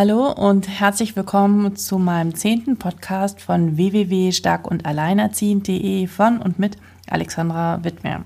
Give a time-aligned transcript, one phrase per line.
[0.00, 6.76] Hallo und herzlich willkommen zu meinem zehnten Podcast von www.stark und alleinerziehend.de von und mit
[7.10, 8.24] Alexandra Wittmer.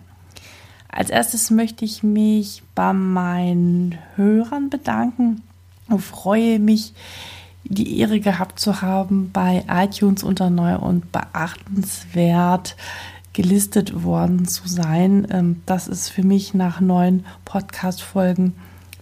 [0.91, 5.41] Als erstes möchte ich mich bei meinen Hörern bedanken
[5.89, 6.93] und freue mich,
[7.65, 12.77] die Ehre gehabt zu haben, bei iTunes unter neu und beachtenswert
[13.33, 15.27] gelistet worden zu sein.
[15.31, 18.53] Ähm, das ist für mich nach neun Podcast-Folgen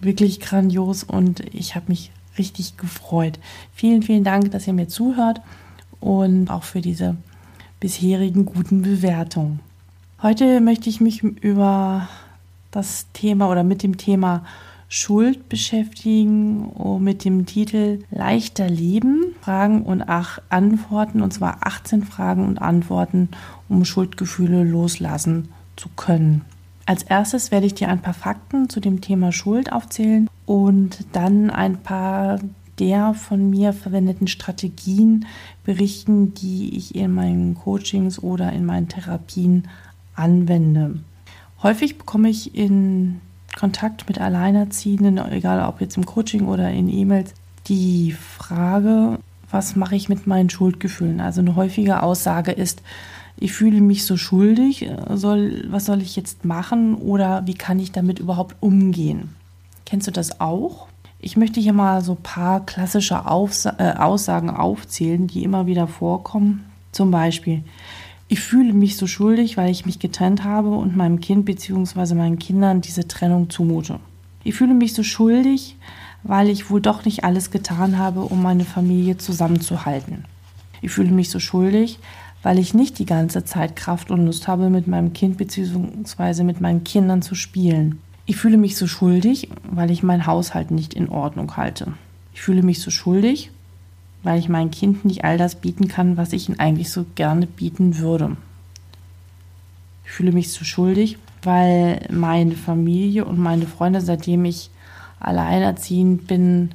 [0.01, 3.39] wirklich grandios und ich habe mich richtig gefreut.
[3.75, 5.41] Vielen, vielen Dank, dass ihr mir zuhört
[6.01, 7.17] und auch für diese
[7.79, 9.61] bisherigen guten Bewertungen.
[10.23, 12.09] Heute möchte ich mich über
[12.71, 14.45] das Thema oder mit dem Thema
[14.89, 22.45] Schuld beschäftigen mit dem Titel Leichter Leben, Fragen und Ach Antworten, und zwar 18 Fragen
[22.45, 23.29] und Antworten,
[23.69, 26.45] um Schuldgefühle loslassen zu können.
[26.91, 31.49] Als erstes werde ich dir ein paar Fakten zu dem Thema Schuld aufzählen und dann
[31.49, 32.41] ein paar
[32.81, 35.27] der von mir verwendeten Strategien
[35.63, 39.69] berichten, die ich in meinen Coachings oder in meinen Therapien
[40.17, 40.99] anwende.
[41.63, 43.21] Häufig bekomme ich in
[43.57, 47.35] Kontakt mit Alleinerziehenden, egal ob jetzt im Coaching oder in E-Mails,
[47.69, 51.21] die Frage, was mache ich mit meinen Schuldgefühlen?
[51.21, 52.83] Also eine häufige Aussage ist,
[53.41, 57.91] ich fühle mich so schuldig, soll, was soll ich jetzt machen oder wie kann ich
[57.91, 59.35] damit überhaupt umgehen?
[59.87, 60.87] Kennst du das auch?
[61.19, 65.87] Ich möchte hier mal so ein paar klassische Aufsa äh, Aussagen aufzählen, die immer wieder
[65.87, 66.67] vorkommen.
[66.93, 67.63] Zum Beispiel,
[68.29, 72.15] ich fühle mich so schuldig, weil ich mich getrennt habe und meinem Kind bzw.
[72.15, 74.01] meinen Kindern diese Trennung zumute.
[74.45, 75.77] Ich fühle mich so schuldig,
[76.23, 80.25] weil ich wohl doch nicht alles getan habe, um meine Familie zusammenzuhalten.
[80.83, 81.99] Ich fühle mich so schuldig,
[82.43, 86.43] weil ich nicht die ganze Zeit Kraft und Lust habe, mit meinem Kind bzw.
[86.43, 88.01] mit meinen Kindern zu spielen.
[88.27, 91.95] Ich fühle mich so schuldig, weil ich meinen Haushalt nicht in Ordnung halte.
[92.33, 93.51] Ich fühle mich so schuldig,
[94.23, 97.47] weil ich meinem Kind nicht all das bieten kann, was ich ihm eigentlich so gerne
[97.47, 98.37] bieten würde.
[100.05, 104.71] Ich fühle mich so schuldig, weil meine Familie und meine Freunde, seitdem ich
[105.19, 106.71] alleinerziehend bin,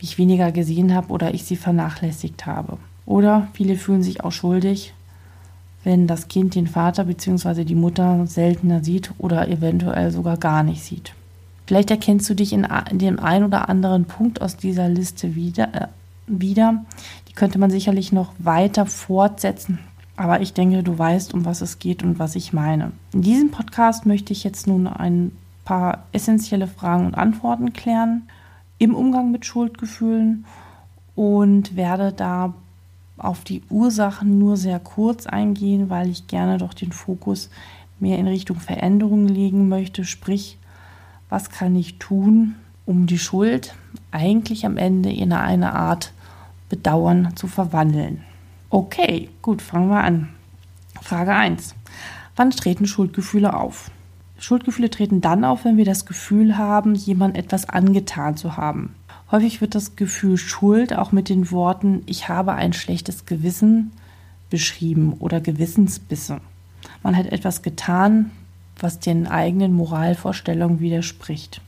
[0.00, 2.78] mich weniger gesehen habe oder ich sie vernachlässigt habe.
[3.06, 4.93] Oder viele fühlen sich auch schuldig,
[5.84, 7.64] wenn das Kind den Vater bzw.
[7.64, 11.14] die Mutter seltener sieht oder eventuell sogar gar nicht sieht.
[11.66, 15.86] Vielleicht erkennst du dich in, dem einen oder anderen Punkt aus dieser Liste wieder, äh,
[16.26, 16.84] wieder.
[17.28, 19.78] Die könnte man sicherlich noch weiter fortsetzen,
[20.16, 22.92] aber ich denke, du weißt, um was es geht und was ich meine.
[23.12, 25.32] In diesem Podcast möchte ich jetzt nun ein
[25.64, 28.28] paar essentielle Fragen und Antworten klären
[28.78, 30.44] im Umgang mit Schuldgefühlen
[31.14, 32.54] und werde da
[33.16, 37.50] auf die Ursachen nur sehr kurz eingehen, weil ich gerne doch den Fokus
[38.00, 40.04] mehr in Richtung Veränderung legen möchte.
[40.04, 40.58] Sprich,
[41.28, 43.74] was kann ich tun, um die Schuld
[44.10, 46.12] eigentlich am Ende in eine Art
[46.68, 48.22] Bedauern zu verwandeln?
[48.70, 50.30] Okay, gut, fangen wir an.
[51.00, 51.74] Frage 1.
[52.36, 53.90] Wann treten Schuldgefühle auf?
[54.38, 58.94] Schuldgefühle treten dann auf, wenn wir das Gefühl haben, jemand etwas angetan zu haben.
[59.34, 63.90] Häufig wird das Gefühl Schuld auch mit den Worten ich habe ein schlechtes Gewissen
[64.48, 66.40] beschrieben oder Gewissensbisse.
[67.02, 68.30] Man hat etwas getan,
[68.78, 71.60] was den eigenen Moralvorstellungen widerspricht.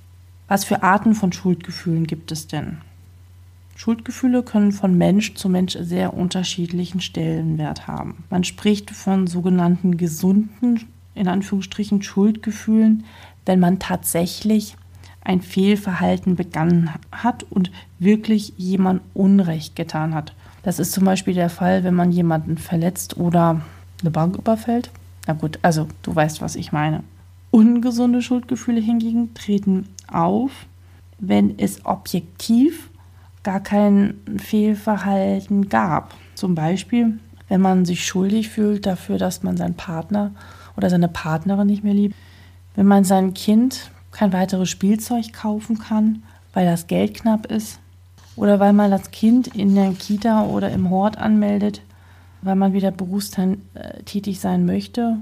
[0.47, 2.77] Was für Arten von Schuldgefühlen gibt es denn?
[3.75, 8.23] Schuldgefühle können von Mensch zu Mensch sehr unterschiedlichen Stellenwert haben.
[8.31, 13.03] Man spricht von sogenannten gesunden, in Anführungsstrichen, Schuldgefühlen,
[13.45, 14.77] wenn man tatsächlich
[15.27, 20.35] ein Fehlverhalten begangen hat und wirklich jemand Unrecht getan hat.
[20.63, 23.61] Das ist zum Beispiel der Fall, wenn man jemanden verletzt oder
[24.01, 24.91] eine Bank überfällt.
[25.27, 27.03] Na gut, also du weißt, was ich meine.
[27.51, 30.53] Ungesunde Schuldgefühle hingegen treten auf,
[31.19, 32.91] wenn es objektiv
[33.43, 36.15] gar kein Fehlverhalten gab.
[36.37, 37.19] Zum Beispiel,
[37.49, 40.33] wenn man sich schuldig fühlt dafür, dass man seinen Partner
[40.77, 42.15] oder seine Partnerin nicht mehr liebt,
[42.77, 46.23] wenn man sein Kind kein weiteres Spielzeug kaufen kann,
[46.55, 47.79] weil das Geld knapp ist
[48.35, 51.83] oder weil man das Kind in der Kita oder im Hort anmeldet,
[52.41, 55.19] weil man wieder berufstätig sein möchte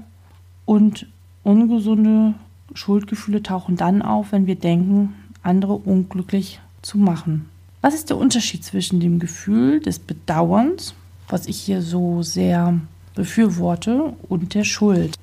[0.63, 1.07] und
[1.43, 2.35] ungesunde
[2.73, 5.13] Schuldgefühle tauchen dann auf, wenn wir denken,
[5.43, 7.49] andere unglücklich zu machen.
[7.81, 10.95] Was ist der Unterschied zwischen dem Gefühl des Bedauerns,
[11.27, 12.79] was ich hier so sehr
[13.13, 15.15] befürworte, und der Schuld?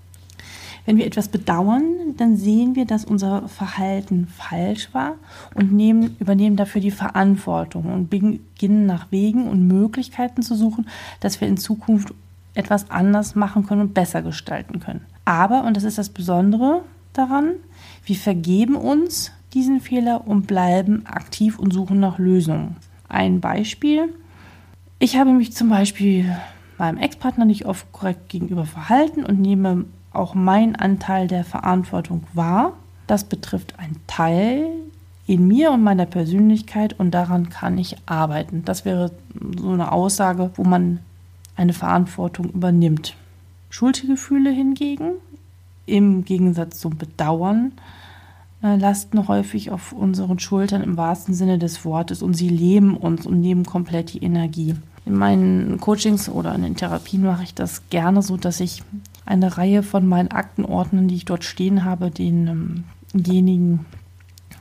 [0.85, 1.85] Wenn wir etwas bedauern,
[2.17, 5.15] dann sehen wir, dass unser Verhalten falsch war
[5.55, 10.89] und nehmen, übernehmen dafür die Verantwortung und beginnen nach Wegen und Möglichkeiten zu suchen,
[11.21, 12.13] dass wir in Zukunft
[12.55, 15.07] etwas anders machen können und besser gestalten können.
[15.25, 16.83] Aber, und das ist das Besondere
[17.13, 17.53] daran,
[18.05, 22.77] wir vergeben uns diesen Fehler und bleiben aktiv und suchen nach Lösungen.
[23.09, 24.13] Ein Beispiel.
[24.99, 26.37] Ich habe mich zum Beispiel
[26.79, 32.73] meinem Ex-Partner nicht oft korrekt gegenüber verhalten und nehme auch meinen Anteil der Verantwortung wahr.
[33.07, 34.67] Das betrifft einen Teil
[35.27, 38.65] in mir und meiner Persönlichkeit und daran kann ich arbeiten.
[38.65, 39.13] Das wäre
[39.59, 40.99] so eine Aussage, wo man
[41.57, 43.17] eine Verantwortung übernimmt.
[43.71, 45.13] Schuldgefühle hingegen,
[45.87, 47.73] im Gegensatz zum Bedauern,
[48.63, 53.27] äh, lasten häufig auf unseren Schultern im wahrsten Sinne des Wortes und sie leben uns
[53.27, 54.75] und nehmen komplett die Energie.
[55.05, 58.85] In meinen Coachings oder in den Therapien mache ich das gerne so, dass ich
[59.25, 62.75] eine Reihe von meinen Aktenordnern, die ich dort stehen habe, denjenigen
[63.15, 63.85] ähm,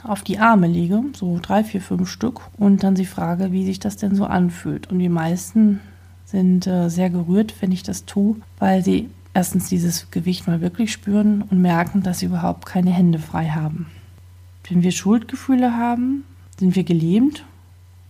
[0.03, 3.79] auf die Arme lege, so drei, vier, fünf Stück, und dann sie frage, wie sich
[3.79, 4.89] das denn so anfühlt.
[4.89, 5.79] Und die meisten
[6.25, 10.91] sind äh, sehr gerührt, wenn ich das tue, weil sie erstens dieses Gewicht mal wirklich
[10.91, 13.87] spüren und merken, dass sie überhaupt keine Hände frei haben.
[14.67, 16.23] Wenn wir Schuldgefühle haben,
[16.57, 17.45] sind wir gelähmt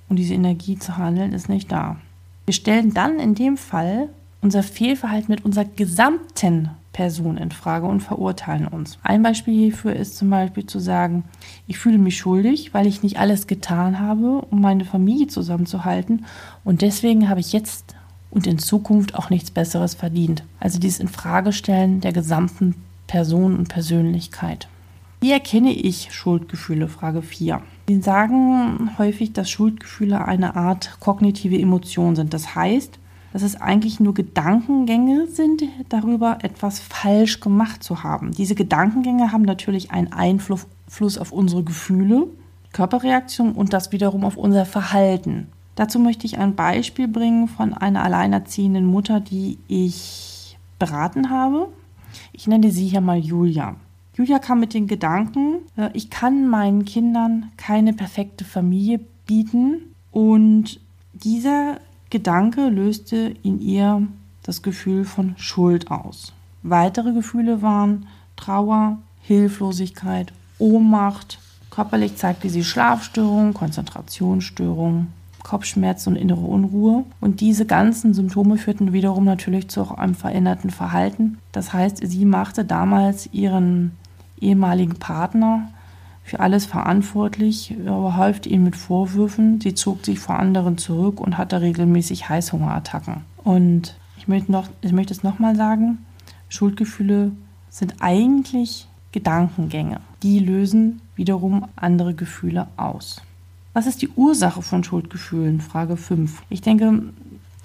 [0.10, 1.98] und diese Energie zu handeln ist nicht da.
[2.46, 4.10] Wir stellen dann in dem Fall
[4.42, 8.98] unser Fehlverhalten mit unserer gesamten Person in Frage und verurteilen uns.
[9.02, 11.24] Ein Beispiel hierfür ist zum Beispiel zu sagen,
[11.68, 16.26] ich fühle mich schuldig, weil ich nicht alles getan habe, um meine Familie zusammenzuhalten
[16.64, 17.96] und deswegen habe ich jetzt
[18.30, 20.44] und in Zukunft auch nichts Besseres verdient.
[20.60, 22.76] Also dieses Infragestellen der gesamten
[23.08, 24.68] Person und Persönlichkeit.
[25.20, 26.88] Wie erkenne ich Schuldgefühle?
[26.88, 27.62] Frage 4.
[27.88, 32.34] Sie sagen häufig, dass Schuldgefühle eine Art kognitive Emotion sind.
[32.34, 32.98] Das heißt,
[33.34, 38.32] dass es eigentlich nur Gedankengänge sind, darüber etwas falsch gemacht zu haben.
[38.32, 42.28] Diese Gedankengänge haben natürlich einen Einfluss auf unsere Gefühle,
[42.74, 45.48] Körperreaktionen und das wiederum auf unser Verhalten.
[45.76, 51.70] Dazu möchte ich ein Beispiel bringen von einer alleinerziehenden Mutter, die ich beraten habe.
[52.34, 53.76] Ich nenne sie hier mal Julia.
[54.16, 60.82] Julia kam mit den Gedanken, äh, ich kann meinen Kindern keine perfekte Familie bieten und
[61.14, 61.80] dieser
[62.12, 64.06] Gedanke löste in ihr
[64.44, 66.34] das Gefühl von Schuld aus.
[66.62, 68.06] Weitere Gefühle waren
[68.36, 71.40] Trauer, Hilflosigkeit, Ohnmacht.
[71.70, 75.08] Körperlich zeigte sie Schlafstörungen, Konzentrationsstörungen,
[75.42, 77.06] Kopfschmerzen und innere Unruhe.
[77.22, 81.38] Und diese ganzen Symptome führten wiederum natürlich zu einem veränderten Verhalten.
[81.54, 83.92] Das heißt, sie machte damals ihren
[84.40, 85.70] ehemaligen Partner
[86.32, 89.60] für alles verantwortlich, überhäufte ihn mit Vorwürfen.
[89.60, 93.26] Sie zog sich vor anderen zurück und hatte regelmäßig Heißhungerattacken.
[93.44, 96.06] Und ich möchte, noch, ich möchte es nochmal sagen,
[96.48, 97.34] Schuldgefühle
[97.70, 100.00] sind eigentlich Gedankengänge.
[100.24, 103.22] Die lösen wiederum andere Gefühle aus.
[103.74, 105.60] Was ist die Ursache von Schuldgefühlen?
[105.60, 106.44] Frage 5.
[106.50, 107.04] Ich denke,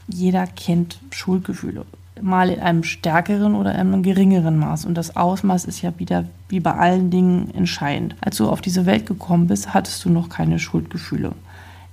[0.08, 1.86] jeder kennt Schuldgefühle
[2.20, 4.84] mal in einem stärkeren oder einem geringeren Maß.
[4.84, 8.16] Und das Ausmaß ist ja wieder wie bei allen Dingen entscheidend.
[8.20, 11.32] Als du auf diese Welt gekommen bist, hattest du noch keine Schuldgefühle.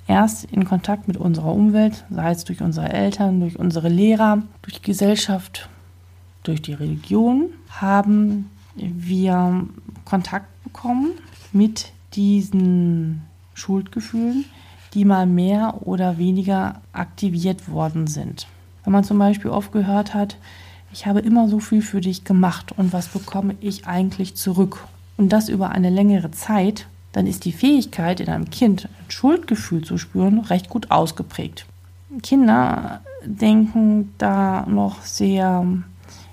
[0.07, 4.75] Erst in Kontakt mit unserer Umwelt, sei es durch unsere Eltern, durch unsere Lehrer, durch
[4.75, 5.69] die Gesellschaft,
[6.43, 9.65] durch die Religion, haben wir
[10.03, 11.11] Kontakt bekommen
[11.53, 13.21] mit diesen
[13.53, 14.45] Schuldgefühlen,
[14.93, 18.47] die mal mehr oder weniger aktiviert worden sind.
[18.83, 20.37] Wenn man zum Beispiel oft gehört hat,
[20.91, 24.85] ich habe immer so viel für dich gemacht und was bekomme ich eigentlich zurück?
[25.17, 29.83] Und das über eine längere Zeit, dann ist die Fähigkeit in einem Kind ein Schuldgefühl
[29.83, 31.65] zu spüren recht gut ausgeprägt.
[32.21, 35.65] Kinder denken da noch sehr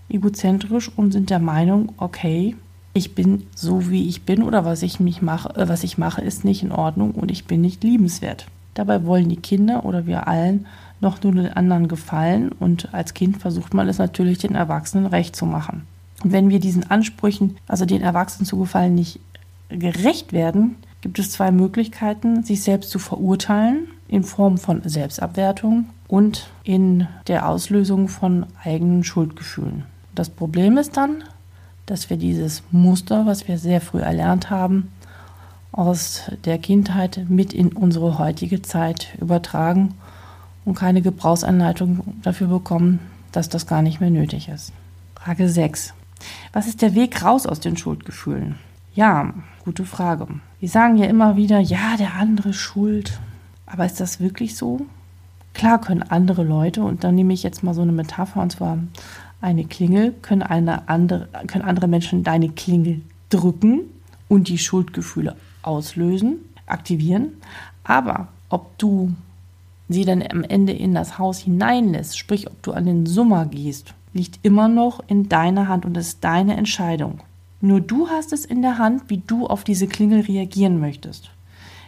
[0.08, 2.56] egozentrisch und sind der Meinung, okay,
[2.92, 6.22] ich bin so wie ich bin oder was ich mich mache, äh, was ich mache,
[6.22, 8.46] ist nicht in Ordnung und ich bin nicht liebenswert.
[8.74, 10.66] Dabei wollen die Kinder oder wir allen
[11.00, 15.34] noch nur den anderen gefallen und als Kind versucht man es natürlich den Erwachsenen recht
[15.34, 15.86] zu machen.
[16.22, 19.20] Und wenn wir diesen Ansprüchen, also den Erwachsenen zu gefallen, nicht
[19.70, 26.50] gerecht werden, gibt es zwei Möglichkeiten, sich selbst zu verurteilen in Form von Selbstabwertung und
[26.64, 29.84] in der Auslösung von eigenen Schuldgefühlen.
[30.14, 31.24] Das Problem ist dann,
[31.86, 34.92] dass wir dieses Muster, was wir sehr früh erlernt haben,
[35.72, 39.94] aus der Kindheit mit in unsere heutige Zeit übertragen
[40.64, 43.00] und keine Gebrauchsanleitung dafür bekommen,
[43.32, 44.72] dass das gar nicht mehr nötig ist.
[45.14, 45.94] Frage 6.
[46.52, 48.56] Was ist der Weg raus aus den Schuldgefühlen?
[48.94, 49.32] Ja,
[49.64, 50.26] gute Frage.
[50.58, 53.20] Wir sagen ja immer wieder, ja, der andere ist schuld.
[53.66, 54.86] Aber ist das wirklich so?
[55.54, 58.78] Klar können andere Leute, und dann nehme ich jetzt mal so eine Metapher, und zwar
[59.40, 63.00] eine Klingel, können, eine andere, können andere Menschen deine Klingel
[63.30, 63.82] drücken
[64.28, 66.36] und die Schuldgefühle auslösen,
[66.66, 67.28] aktivieren.
[67.84, 69.14] Aber ob du
[69.90, 73.92] sie dann am Ende in das Haus hineinlässt, sprich ob du an den Summer gehst,
[74.12, 77.20] liegt immer noch in deiner Hand und ist deine Entscheidung.
[77.60, 81.30] Nur du hast es in der Hand, wie du auf diese Klingel reagieren möchtest.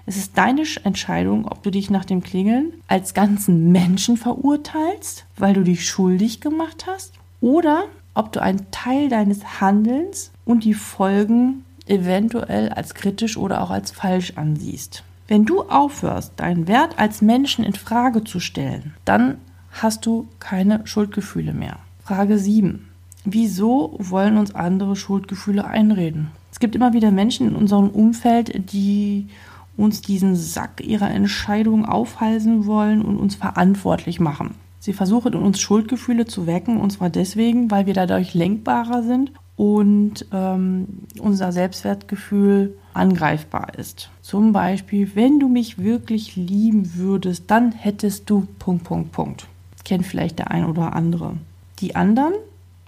[0.05, 5.55] Es ist deine Entscheidung, ob du dich nach dem Klingeln als ganzen Menschen verurteilst, weil
[5.55, 11.65] du dich schuldig gemacht hast, oder ob du einen Teil deines Handelns und die Folgen
[11.87, 15.05] eventuell als kritisch oder auch als falsch ansiehst.
[15.29, 19.39] Wenn du aufhörst, deinen Wert als Menschen in Frage zu stellen, dann
[19.71, 21.79] hast du keine Schuldgefühle mehr.
[22.05, 22.89] Frage 7.
[23.25, 26.33] Wieso wollen uns andere Schuldgefühle einreden?
[26.51, 29.29] Es gibt immer wieder Menschen in unserem Umfeld, die
[29.77, 34.55] uns diesen Sack ihrer Entscheidung aufhalsen wollen und uns verantwortlich machen.
[34.81, 40.27] Sie versuchen uns Schuldgefühle zu wecken, und zwar deswegen, weil wir dadurch lenkbarer sind und
[40.33, 40.89] ähm,
[41.21, 44.11] unser Selbstwertgefühl angreifbar ist.
[44.21, 49.47] Zum Beispiel, wenn du mich wirklich lieben würdest, dann hättest du Punkt, Punkt, Punkt.
[49.85, 51.37] Kennt vielleicht der ein oder andere.
[51.79, 52.33] Die anderen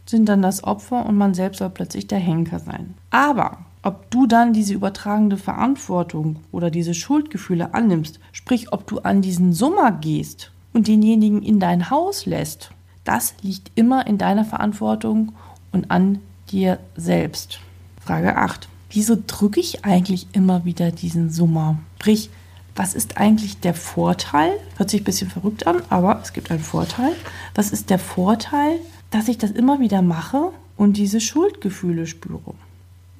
[0.04, 2.94] sind dann das Opfer und man selbst soll plötzlich der Henker sein.
[3.10, 9.22] Aber ob du dann diese übertragende Verantwortung oder diese Schuldgefühle annimmst, sprich ob du an
[9.22, 12.72] diesen Summer gehst und denjenigen in dein Haus lässt,
[13.04, 15.34] das liegt immer in deiner Verantwortung
[15.70, 16.18] und an
[16.54, 17.58] dir selbst.
[18.00, 18.68] Frage 8.
[18.90, 21.78] Wieso drücke ich eigentlich immer wieder diesen Summer?
[21.96, 22.30] Sprich,
[22.76, 24.52] was ist eigentlich der Vorteil?
[24.76, 27.12] Hört sich ein bisschen verrückt an, aber es gibt einen Vorteil.
[27.54, 28.78] Was ist der Vorteil,
[29.10, 32.54] dass ich das immer wieder mache und diese Schuldgefühle spüre?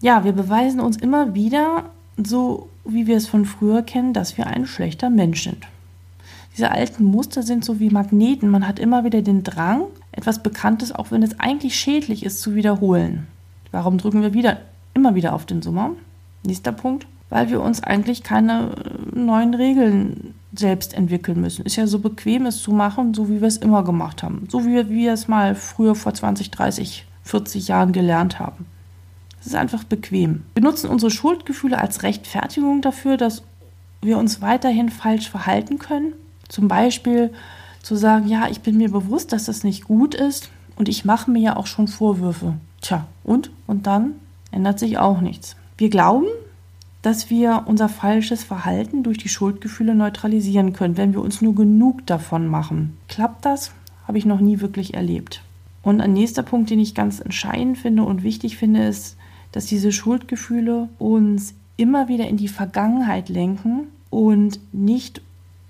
[0.01, 1.91] Ja, wir beweisen uns immer wieder,
[2.23, 5.67] so wie wir es von früher kennen, dass wir ein schlechter Mensch sind.
[6.57, 8.49] Diese alten Muster sind so wie Magneten.
[8.49, 12.55] Man hat immer wieder den Drang, etwas Bekanntes, auch wenn es eigentlich schädlich ist, zu
[12.55, 13.27] wiederholen.
[13.73, 14.59] Warum drücken wir wieder,
[14.95, 15.91] immer wieder auf den Summer?
[16.45, 17.07] Nächster Punkt.
[17.29, 21.65] Weil wir uns eigentlich keine äh, neuen Regeln selbst entwickeln müssen.
[21.65, 24.47] Ist ja so bequem, es zu machen, so wie wir es immer gemacht haben.
[24.49, 28.67] So wie wir es mal früher vor 20, 30, 40 Jahren gelernt haben.
[29.41, 30.43] Es ist einfach bequem.
[30.55, 33.43] Wir nutzen unsere Schuldgefühle als Rechtfertigung dafür, dass
[34.03, 36.13] wir uns weiterhin falsch verhalten können
[36.49, 37.33] zum Beispiel
[37.83, 41.31] zu sagen, ja, ich bin mir bewusst, dass das nicht gut ist und ich mache
[41.31, 42.55] mir ja auch schon Vorwürfe.
[42.81, 43.51] Tja, und?
[43.67, 44.13] Und dann
[44.51, 45.57] ändert sich auch nichts.
[45.77, 46.27] Wir glauben,
[47.03, 52.07] dass wir unser falsches Verhalten durch die Schuldgefühle neutralisieren können, wenn wir uns nur genug
[52.07, 52.97] davon machen.
[53.09, 53.73] Klappt das?
[54.09, 55.43] Habe ich noch nie wirklich erlebt.
[55.83, 59.19] Und ein nächster Punkt, den ich ganz entscheidend finde und wichtig finde, ist,
[59.53, 65.21] dass diese Schuldgefühle uns immer wieder in die Vergangenheit lenken und nicht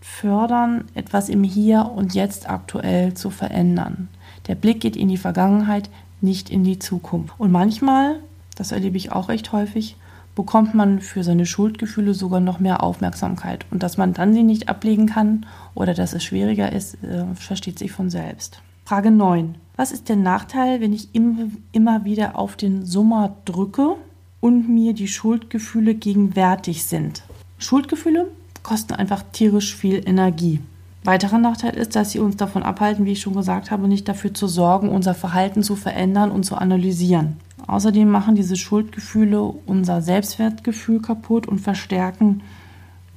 [0.05, 4.09] fördern, etwas im Hier und Jetzt aktuell zu verändern.
[4.49, 5.89] Der Blick geht in die Vergangenheit,
[6.21, 7.35] nicht in die Zukunft.
[7.39, 8.21] Und manchmal,
[8.55, 9.97] das erlebe ich auch recht häufig,
[10.35, 13.65] bekommt man für seine Schuldgefühle sogar noch mehr Aufmerksamkeit.
[13.71, 17.79] Und dass man dann sie nicht ablegen kann oder dass es schwieriger ist, äh, versteht
[17.79, 18.61] sich von selbst.
[18.85, 19.55] Frage 9.
[19.77, 23.97] Was ist der Nachteil, wenn ich immer wieder auf den Summer drücke
[24.41, 27.23] und mir die Schuldgefühle gegenwärtig sind?
[27.59, 28.29] Schuldgefühle
[28.65, 30.59] kosten einfach tierisch viel Energie.
[31.05, 34.35] Weiterer Nachteil ist, dass sie uns davon abhalten, wie ich schon gesagt habe, nicht dafür
[34.35, 37.37] zu sorgen, unser Verhalten zu verändern und zu analysieren.
[37.67, 42.43] Außerdem machen diese Schuldgefühle unser Selbstwertgefühl kaputt und verstärken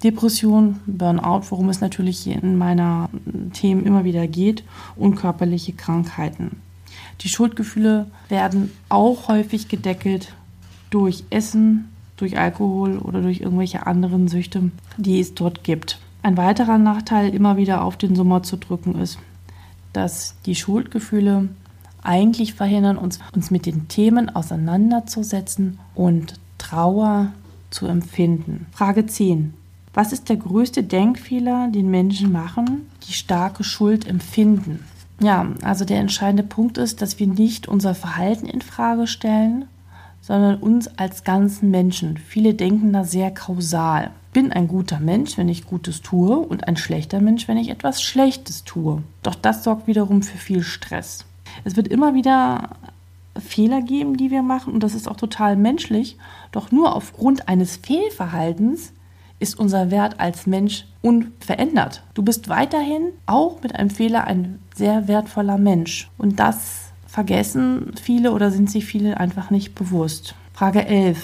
[0.03, 3.09] Depression, Burnout, worum es natürlich in meiner
[3.53, 4.63] Themen immer wieder geht,
[4.95, 6.61] und körperliche Krankheiten.
[7.21, 10.33] Die Schuldgefühle werden auch häufig gedeckelt
[10.91, 15.99] durch Essen, durch Alkohol oder durch irgendwelche anderen Süchte, die es dort gibt.
[16.23, 19.19] Ein weiterer Nachteil, immer wieder auf den Sommer zu drücken, ist,
[19.93, 21.49] dass die Schuldgefühle
[22.03, 27.31] eigentlich verhindern, uns, uns mit den Themen auseinanderzusetzen und Trauer
[27.69, 28.65] zu empfinden.
[28.71, 29.53] Frage 10.
[29.93, 34.83] Was ist der größte Denkfehler, den Menschen machen, die starke Schuld empfinden?
[35.19, 39.65] Ja, also der entscheidende Punkt ist, dass wir nicht unser Verhalten in Frage stellen,
[40.27, 42.17] sondern uns als ganzen Menschen.
[42.17, 44.11] Viele denken da sehr kausal.
[44.33, 48.01] Bin ein guter Mensch, wenn ich Gutes tue und ein schlechter Mensch, wenn ich etwas
[48.01, 49.03] Schlechtes tue.
[49.23, 51.23] Doch das sorgt wiederum für viel Stress.
[51.63, 52.71] Es wird immer wieder
[53.39, 56.17] Fehler geben, die wir machen und das ist auch total menschlich.
[56.51, 58.91] Doch nur aufgrund eines Fehlverhaltens
[59.39, 62.03] ist unser Wert als Mensch unverändert.
[62.15, 66.86] Du bist weiterhin auch mit einem Fehler ein sehr wertvoller Mensch und das
[67.17, 70.35] vergessen viele oder sind sich viele einfach nicht bewusst.
[70.53, 71.17] Frage 11.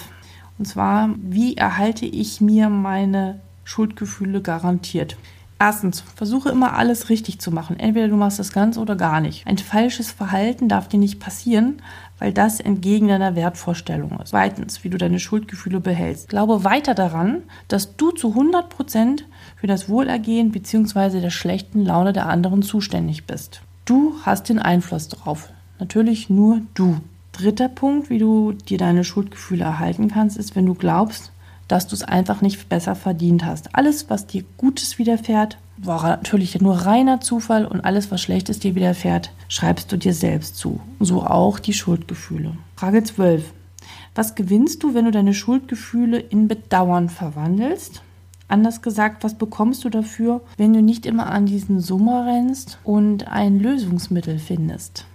[0.57, 5.17] Und zwar, wie erhalte ich mir meine Schuldgefühle garantiert?
[5.59, 7.79] Erstens, versuche immer alles richtig zu machen.
[7.79, 9.45] Entweder du machst das ganz oder gar nicht.
[9.45, 11.79] Ein falsches Verhalten darf dir nicht passieren,
[12.17, 14.31] weil das entgegen deiner Wertvorstellung ist.
[14.31, 16.27] Zweitens, wie du deine Schuldgefühle behältst.
[16.27, 21.21] Glaube weiter daran, dass du zu 100 Prozent für das Wohlergehen bzw.
[21.21, 23.61] der schlechten Laune der anderen zuständig bist.
[23.85, 25.49] Du hast den Einfluss darauf.
[25.79, 26.97] Natürlich nur du.
[27.31, 31.31] Dritter Punkt, wie du dir deine Schuldgefühle erhalten kannst, ist, wenn du glaubst,
[31.67, 33.75] dass du es einfach nicht besser verdient hast.
[33.75, 38.75] Alles, was dir Gutes widerfährt, war natürlich nur reiner Zufall und alles, was Schlechtes dir
[38.75, 40.79] widerfährt, schreibst du dir selbst zu.
[40.99, 42.55] So auch die Schuldgefühle.
[42.75, 43.51] Frage 12.
[44.15, 48.03] Was gewinnst du, wenn du deine Schuldgefühle in Bedauern verwandelst?
[48.47, 53.27] Anders gesagt, was bekommst du dafür, wenn du nicht immer an diesen Summer rennst und
[53.27, 55.05] ein Lösungsmittel findest?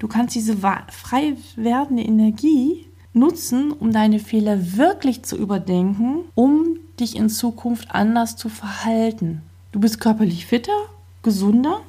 [0.00, 7.16] Du kannst diese frei werdende Energie nutzen, um deine Fehler wirklich zu überdenken, um dich
[7.16, 9.42] in Zukunft anders zu verhalten.
[9.72, 10.72] Du bist körperlich fitter,
[11.22, 11.80] gesunder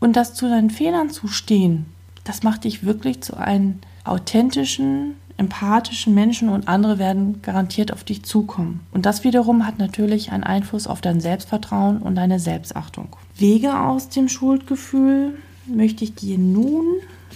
[0.00, 1.86] und das zu deinen Fehlern zu stehen,
[2.24, 8.22] das macht dich wirklich zu einem authentischen, empathischen Menschen und andere werden garantiert auf dich
[8.22, 8.80] zukommen.
[8.92, 13.08] Und das wiederum hat natürlich einen Einfluss auf dein Selbstvertrauen und deine Selbstachtung.
[13.36, 15.36] Wege aus dem Schuldgefühl
[15.66, 16.86] möchte ich dir nun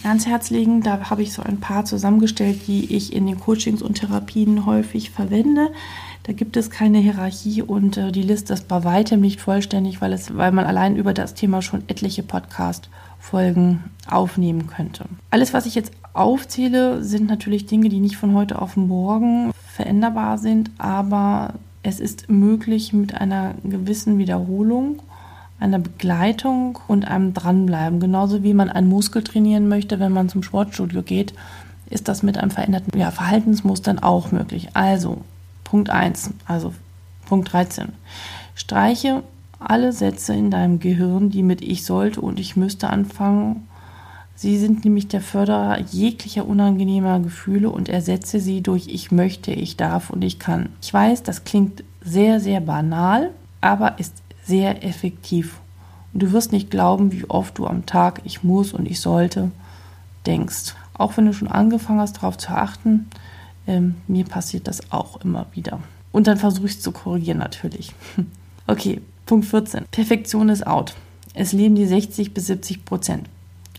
[0.05, 0.83] ans Herz legen.
[0.83, 5.11] Da habe ich so ein paar zusammengestellt, die ich in den Coachings und Therapien häufig
[5.11, 5.71] verwende.
[6.25, 10.12] Da gibt es keine Hierarchie und äh, die Liste ist bei weitem nicht vollständig, weil,
[10.12, 15.07] es, weil man allein über das Thema schon etliche Podcast-Folgen aufnehmen könnte.
[15.31, 20.37] Alles, was ich jetzt aufzähle, sind natürlich Dinge, die nicht von heute auf morgen veränderbar
[20.37, 25.00] sind, aber es ist möglich mit einer gewissen Wiederholung
[25.61, 28.00] einer Begleitung und einem Dranbleiben.
[28.00, 31.35] Genauso wie man einen Muskel trainieren möchte, wenn man zum Sportstudio geht,
[31.91, 34.69] ist das mit einem veränderten ja, Verhaltensmustern auch möglich.
[34.75, 35.23] Also,
[35.65, 36.75] Punkt 1, also
[37.27, 37.88] Punkt 13.
[38.55, 39.23] Streiche
[39.59, 43.66] alle Sätze in deinem Gehirn, die mit ich sollte und ich müsste anfangen.
[44.35, 49.77] Sie sind nämlich der Förderer jeglicher unangenehmer Gefühle und ersetze sie durch ich möchte, ich
[49.77, 50.68] darf und ich kann.
[50.81, 55.61] Ich weiß, das klingt sehr, sehr banal, aber ist sehr effektiv.
[56.12, 59.52] Und du wirst nicht glauben, wie oft du am Tag ich muss und ich sollte
[60.26, 60.74] denkst.
[60.94, 63.08] Auch wenn du schon angefangen hast, darauf zu achten,
[63.66, 65.78] ähm, mir passiert das auch immer wieder.
[66.11, 67.94] Und dann versuche ich es zu korrigieren natürlich.
[68.70, 69.87] Okay, Punkt 14.
[69.90, 70.94] Perfektion ist out.
[71.32, 73.26] Es leben die 60 bis 70 Prozent.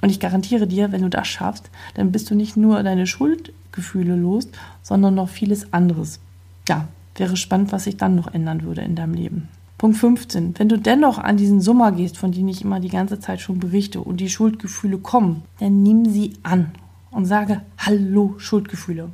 [0.02, 4.16] Und ich garantiere dir, wenn du das schaffst, dann bist du nicht nur deine Schuldgefühle
[4.16, 4.48] los,
[4.82, 6.20] sondern noch vieles anderes.
[6.68, 9.48] Ja, wäre spannend, was sich dann noch ändern würde in deinem Leben.
[9.80, 10.56] Punkt 15.
[10.60, 13.60] Wenn du dennoch an diesen Sommer gehst, von dem ich immer die ganze Zeit schon
[13.60, 16.72] berichte, und die Schuldgefühle kommen, dann nimm sie an
[17.12, 19.10] und sage Hallo Schuldgefühle.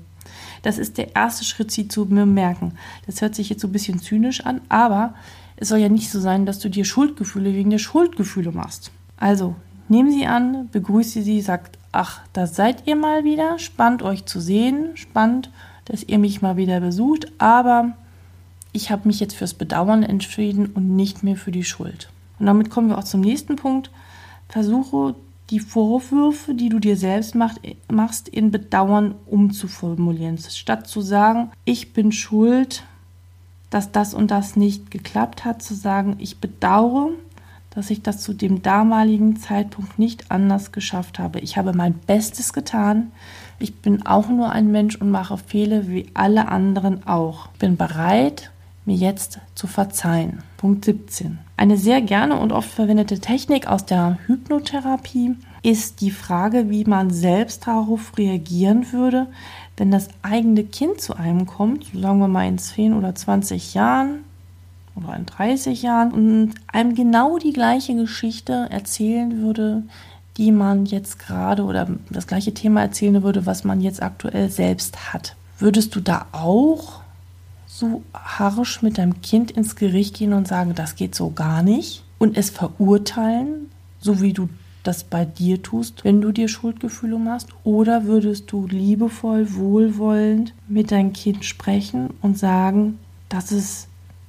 [0.63, 2.73] Das ist der erste Schritt, sie zu bemerken.
[3.05, 5.13] Das hört sich jetzt so ein bisschen zynisch an, aber
[5.55, 8.91] es soll ja nicht so sein, dass du dir Schuldgefühle wegen der Schuldgefühle machst.
[9.17, 9.53] Also,
[9.87, 14.39] nimm sie an, begrüße sie, sagt, ach, da seid ihr mal wieder, spannend euch zu
[14.39, 15.51] sehen, spannend,
[15.85, 17.93] dass ihr mich mal wieder besucht, aber
[18.75, 22.09] ich habe mich jetzt fürs Bedauern entschieden und nicht mehr für die Schuld.
[22.39, 23.89] Und damit kommen wir auch zum nächsten Punkt.
[24.49, 25.15] Versuche
[25.49, 30.37] die Vorwürfe, die du dir selbst macht, machst, in Bedauern umzuformulieren.
[30.37, 32.83] Statt zu sagen, ich bin schuld,
[33.69, 37.11] dass das und das nicht geklappt hat, zu sagen, ich bedauere,
[37.69, 41.39] dass ich das zu dem damaligen Zeitpunkt nicht anders geschafft habe.
[41.39, 43.11] Ich habe mein Bestes getan.
[43.59, 47.49] Ich bin auch nur ein Mensch und mache Fehler wie alle anderen auch.
[47.53, 48.51] Ich bin bereit,
[48.85, 50.43] mir jetzt zu verzeihen.
[50.57, 51.39] Punkt 17.
[51.57, 57.09] Eine sehr gerne und oft verwendete Technik aus der Hypnotherapie ist die Frage, wie man
[57.11, 59.27] selbst darauf reagieren würde,
[59.77, 64.19] wenn das eigene Kind zu einem kommt, sagen wir mal in 10 oder 20 Jahren
[64.95, 69.83] oder in 30 Jahren und einem genau die gleiche Geschichte erzählen würde,
[70.37, 75.13] die man jetzt gerade oder das gleiche Thema erzählen würde, was man jetzt aktuell selbst
[75.13, 75.35] hat.
[75.57, 77.01] Würdest du da auch
[77.77, 82.03] so harsch mit deinem Kind ins Gericht gehen und sagen, das geht so gar nicht
[82.17, 84.47] und es verurteilen, so wie du
[84.83, 87.49] das bei dir tust, wenn du dir Schuldgefühle machst?
[87.63, 93.87] Oder würdest du liebevoll, wohlwollend mit deinem Kind sprechen und sagen, dass es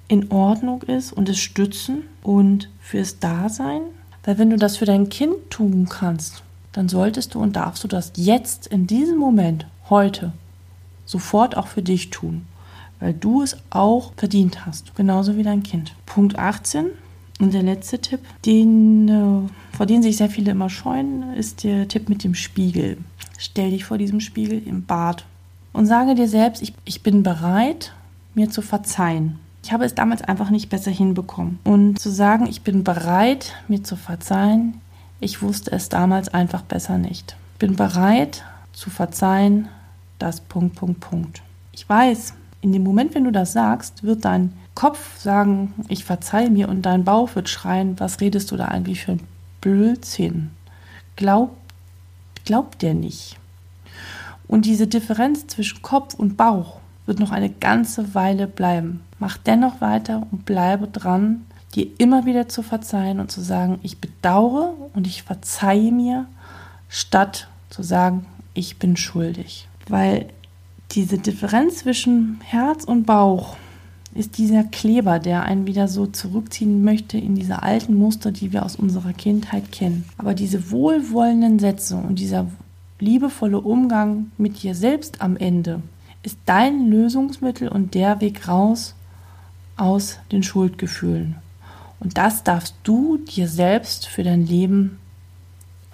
[0.09, 3.83] in Ordnung ist und es stützen und fürs Dasein?
[4.25, 7.89] Weil wenn du das für dein Kind tun kannst, dann solltest du und darfst du
[7.89, 10.33] das jetzt, in diesem Moment, heute,
[11.05, 12.47] sofort auch für dich tun
[13.01, 15.95] weil du es auch verdient hast, genauso wie dein Kind.
[16.07, 16.87] Punkt 18
[17.41, 21.89] und der letzte Tipp, den, äh, vor dem sich sehr viele immer scheuen, ist der
[21.89, 22.99] Tipp mit dem Spiegel.
[23.39, 25.25] Stell dich vor diesem Spiegel im Bad
[25.73, 27.93] und sage dir selbst, ich, ich bin bereit,
[28.35, 29.39] mir zu verzeihen.
[29.63, 31.59] Ich habe es damals einfach nicht besser hinbekommen.
[31.65, 34.81] Und zu sagen, ich bin bereit, mir zu verzeihen,
[35.21, 37.37] ich wusste es damals einfach besser nicht.
[37.55, 39.69] Ich bin bereit zu verzeihen,
[40.19, 41.43] das Punkt, Punkt, Punkt.
[41.73, 46.51] Ich weiß, in dem Moment, wenn du das sagst, wird dein Kopf sagen, ich verzeihe
[46.51, 49.23] mir und dein Bauch wird schreien, was redest du da eigentlich für ein
[49.61, 50.51] Blödsinn?
[51.17, 51.57] Glaub,
[52.45, 53.39] glaubt der nicht.
[54.49, 59.03] Und diese Differenz zwischen Kopf und Bauch wird noch eine ganze Weile bleiben.
[59.19, 63.99] Mach dennoch weiter und bleibe dran, dir immer wieder zu verzeihen und zu sagen, ich
[63.99, 66.27] bedauere und ich verzeihe mir,
[66.89, 69.69] statt zu sagen, ich bin schuldig.
[69.89, 70.27] Weil
[70.93, 73.57] diese Differenz zwischen Herz und Bauch
[74.15, 78.65] ist dieser Kleber, der einen wieder so zurückziehen möchte in diese alten Muster, die wir
[78.65, 80.05] aus unserer Kindheit kennen.
[80.17, 82.47] Aber diese wohlwollenden Sätze und dieser
[82.99, 85.83] liebevolle Umgang mit dir selbst am Ende
[86.23, 88.95] ist dein Lösungsmittel und der Weg raus
[89.77, 91.37] aus den Schuldgefühlen.
[92.01, 94.99] Und das darfst du dir selbst für dein Leben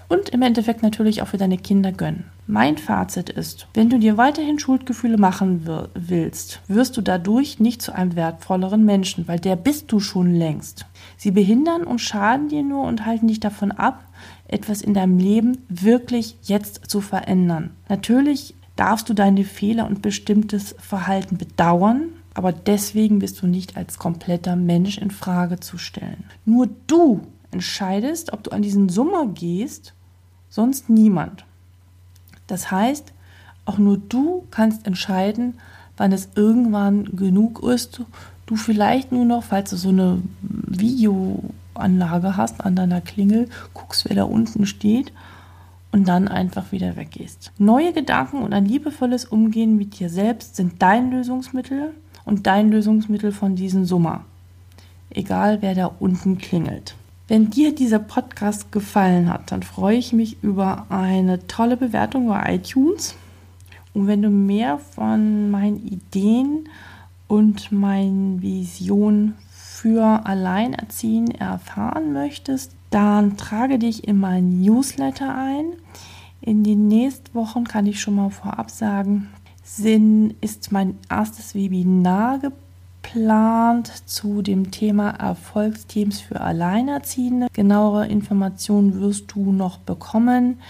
[0.09, 2.25] und im Endeffekt natürlich auch für deine Kinder gönnen.
[2.53, 7.95] Mein Fazit ist, wenn du dir weiterhin Schuldgefühle machen willst, wirst du dadurch nicht zu
[7.95, 10.85] einem wertvolleren Menschen, weil der bist du schon längst.
[11.17, 14.05] Sie behindern und schaden dir nur und halten dich davon ab,
[14.49, 17.71] etwas in deinem Leben wirklich jetzt zu verändern.
[17.89, 23.99] Natürlich darfst du deine Fehler und bestimmtes Verhalten bedauern, aber deswegen bist du nicht als
[23.99, 26.25] kompletter Mensch in Frage zu stellen.
[26.45, 29.95] Nur du entscheidest, ob du an diesen Summer gehst
[30.51, 31.47] sonst niemand.
[32.47, 33.13] Das heißt,
[33.65, 35.55] auch nur du kannst entscheiden,
[35.97, 38.03] wann es irgendwann genug ist.
[38.47, 44.17] Du vielleicht nur noch, falls du so eine Videoanlage hast an deiner Klingel, guckst, wer
[44.17, 45.13] da unten steht
[45.93, 47.53] und dann einfach wieder weggehst.
[47.59, 53.31] Neue Gedanken und ein liebevolles Umgehen mit dir selbst sind dein Lösungsmittel und dein Lösungsmittel
[53.31, 54.25] von diesem Summer.
[55.11, 56.95] Egal wer da unten klingelt.
[57.33, 62.57] Wenn dir dieser Podcast gefallen hat, dann freue ich mich über eine tolle Bewertung bei
[62.57, 63.15] iTunes.
[63.95, 66.69] Und wenn du mehr von meinen Ideen
[67.29, 75.73] und meinen Visionen für Alleinerziehen erfahren möchtest, dann trage dich in meinen Newsletter ein.
[76.43, 79.31] In den nächsten Wochen kann ich schon mal vorab sagen,
[79.65, 82.62] Sinn ist mein erstes Webinar geplant
[83.13, 87.49] geplant zu dem Thema Erfolgsteams für Alleinerziehende.
[87.53, 90.61] Genauere Informationen wirst du noch bekommen,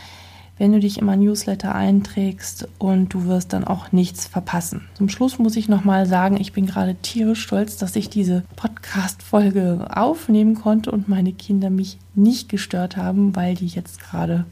[0.58, 4.88] wenn du dich in mein Newsletter einträgst und du wirst dann auch nichts verpassen.
[4.94, 9.88] Zum Schluss muss ich nochmal sagen, ich bin gerade tierisch stolz, dass ich diese Podcast-Folge
[9.94, 14.46] aufnehmen konnte und meine Kinder mich nicht gestört haben, weil die jetzt gerade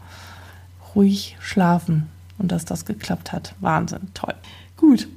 [0.94, 3.54] ruhig schlafen und dass das geklappt hat.
[3.60, 4.34] Wahnsinn, toll.
[4.76, 5.08] Gut,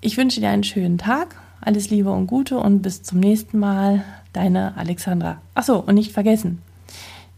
[0.00, 4.04] ich wünsche dir einen schönen Tag alles Liebe und Gute und bis zum nächsten Mal.
[4.32, 5.40] Deine Alexandra.
[5.54, 6.60] Achso, und nicht vergessen,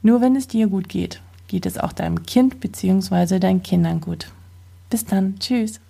[0.02, 3.38] nur wenn es dir gut geht, geht es auch deinem Kind bzw.
[3.38, 4.32] deinen Kindern gut.
[4.90, 5.38] Bis dann.
[5.38, 5.80] Tschüss.